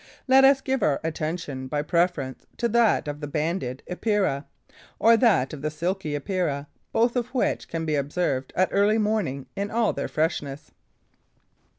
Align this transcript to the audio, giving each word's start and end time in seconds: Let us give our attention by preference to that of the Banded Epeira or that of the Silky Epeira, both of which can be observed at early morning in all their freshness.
Let 0.27 0.43
us 0.43 0.61
give 0.61 0.81
our 0.81 0.99
attention 1.03 1.67
by 1.67 1.83
preference 1.83 2.47
to 2.57 2.67
that 2.69 3.07
of 3.07 3.19
the 3.19 3.27
Banded 3.27 3.83
Epeira 3.87 4.47
or 4.97 5.15
that 5.15 5.53
of 5.53 5.61
the 5.61 5.69
Silky 5.69 6.15
Epeira, 6.15 6.65
both 6.91 7.15
of 7.15 7.27
which 7.35 7.67
can 7.67 7.85
be 7.85 7.93
observed 7.93 8.51
at 8.55 8.69
early 8.71 8.97
morning 8.97 9.45
in 9.55 9.69
all 9.69 9.93
their 9.93 10.07
freshness. 10.07 10.71